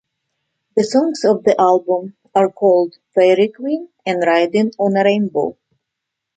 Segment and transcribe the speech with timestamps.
[0.75, 5.55] The songs on the album are called "Fairy Queen" and "Riding On a Rainbow.